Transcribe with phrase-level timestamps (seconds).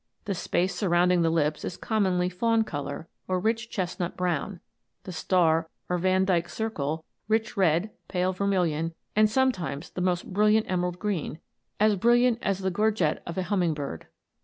[0.25, 4.59] The space surrounding the lips is commonly fawn colour or rich chesnut brown;
[5.03, 10.97] the star, or vandyked circle, rich red, pale vermilion, and sometimes the most brilliant emerald
[10.97, 11.37] green,
[11.79, 14.07] as brilliant as the gorget of a humming bird."